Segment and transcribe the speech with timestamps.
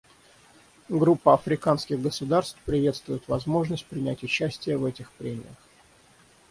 [0.89, 5.53] Группа африканских государств приветствует возможность принять участие в этих прениях.